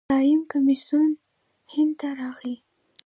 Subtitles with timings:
[0.09, 1.09] سایمن کمیسیون
[1.73, 2.55] هند ته راغی.